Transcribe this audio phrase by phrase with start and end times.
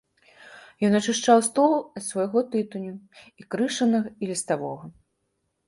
[0.87, 2.93] Ён ачышчаў стол ад свайго тытуню,
[3.43, 4.85] і крышанага, і ліставога.